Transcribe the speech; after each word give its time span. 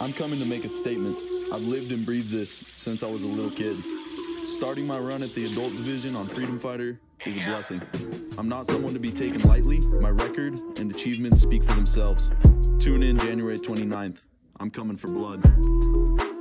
I'm 0.00 0.12
coming 0.12 0.38
to 0.38 0.44
make 0.44 0.64
a 0.64 0.68
statement. 0.68 1.18
I've 1.52 1.62
lived 1.62 1.90
and 1.90 2.06
breathed 2.06 2.30
this 2.30 2.62
since 2.76 3.02
I 3.02 3.06
was 3.06 3.24
a 3.24 3.26
little 3.26 3.50
kid. 3.50 3.82
Starting 4.44 4.86
my 4.86 4.96
run 4.96 5.24
at 5.24 5.34
the 5.34 5.46
adult 5.46 5.72
division 5.72 6.14
on 6.14 6.28
Freedom 6.28 6.58
Fighter 6.60 7.00
is 7.26 7.36
a 7.36 7.40
blessing. 7.40 7.82
I'm 8.38 8.48
not 8.48 8.68
someone 8.68 8.92
to 8.92 9.00
be 9.00 9.10
taken 9.10 9.42
lightly. 9.42 9.80
My 10.00 10.10
record 10.10 10.60
and 10.78 10.94
achievements 10.94 11.42
speak 11.42 11.64
for 11.64 11.72
themselves. 11.72 12.30
Tune 12.78 13.02
in 13.02 13.18
January 13.18 13.58
29th. 13.58 14.18
I'm 14.60 14.70
coming 14.70 14.96
for 14.96 15.08
blood. 15.08 16.37